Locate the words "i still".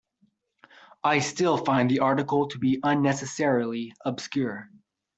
1.03-1.57